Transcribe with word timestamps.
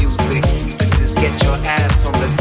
music. 0.00 0.42
This 0.78 1.00
is 1.00 1.14
get 1.14 1.42
your 1.44 1.56
ass 1.66 2.06
on 2.06 2.12
the 2.12 2.39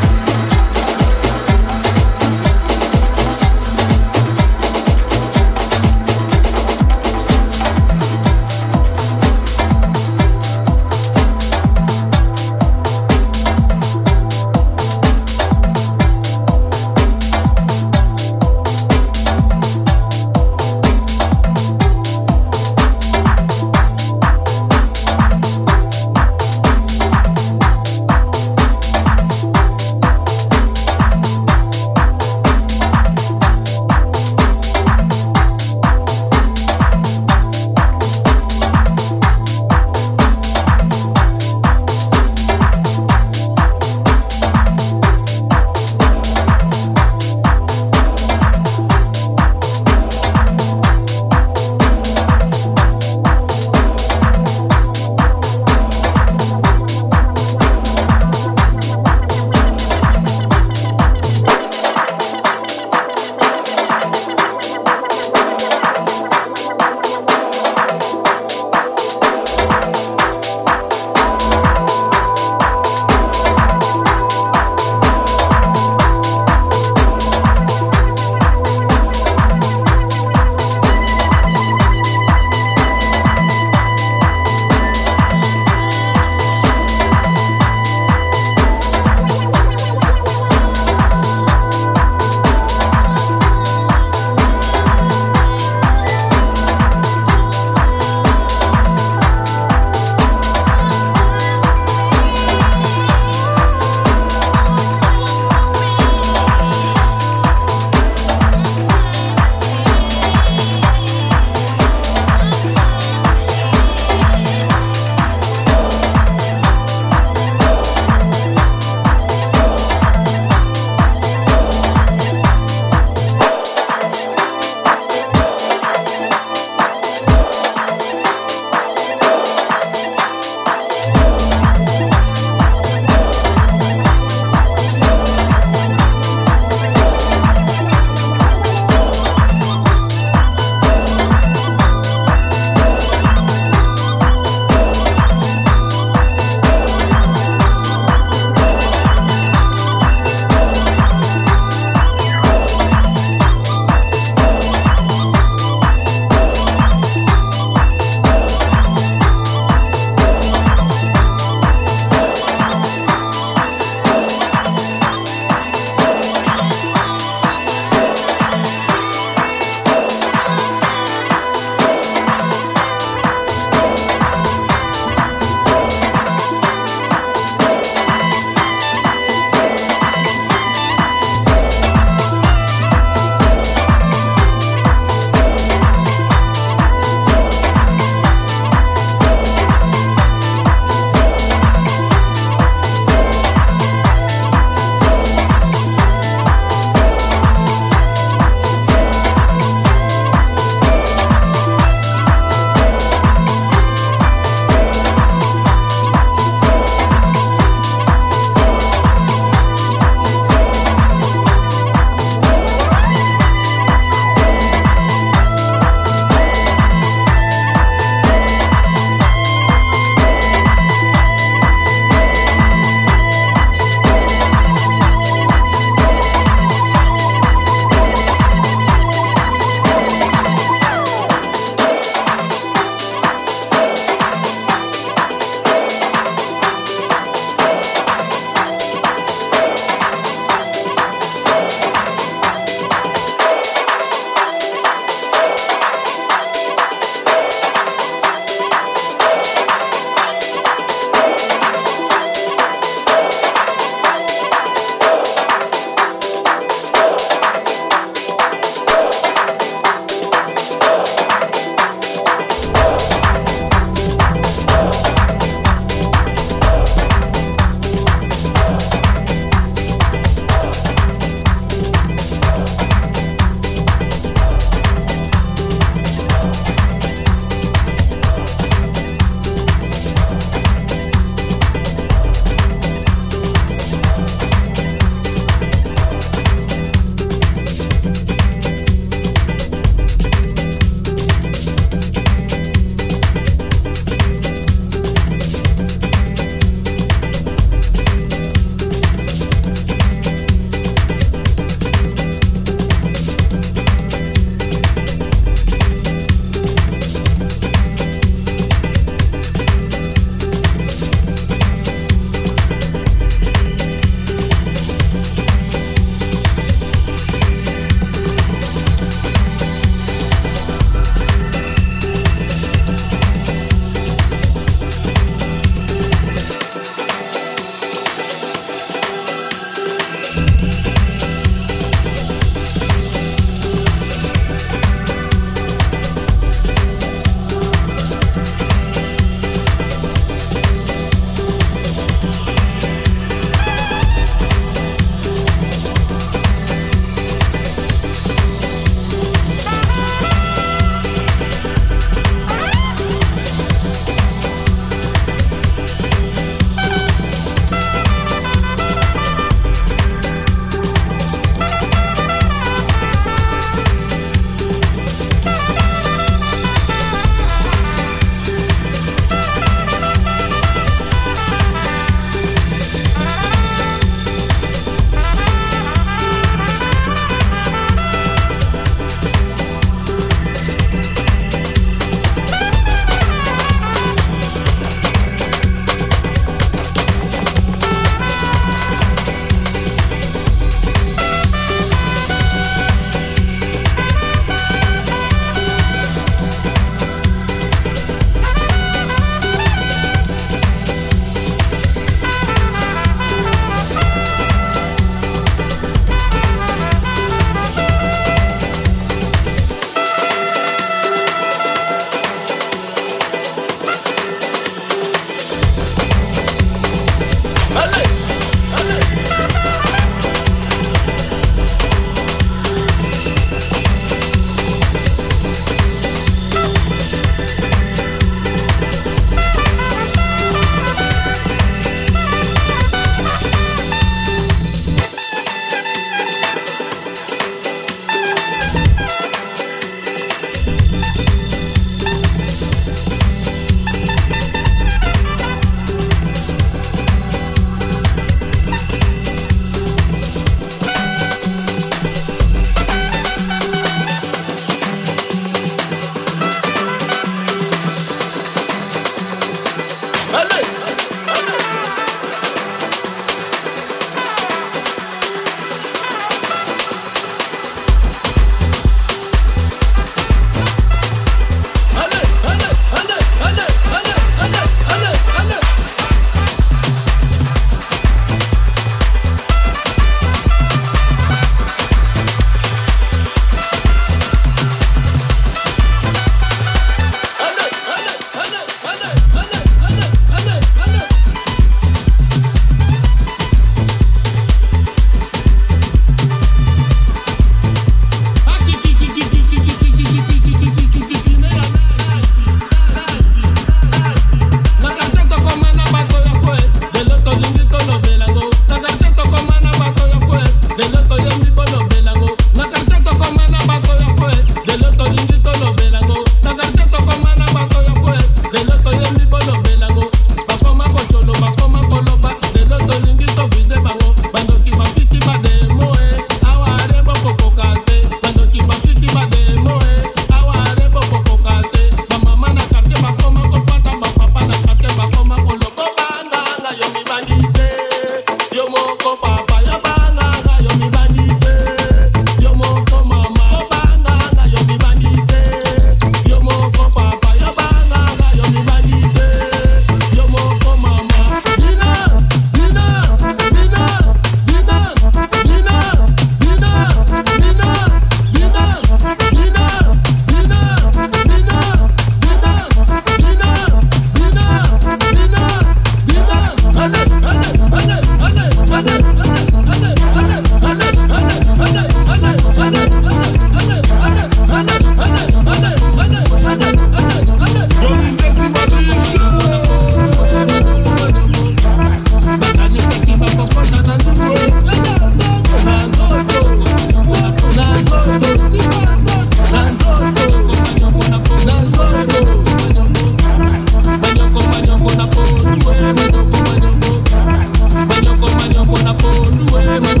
àpò 598.91 599.09
olúwẹ̀rẹ̀. 599.21 600.00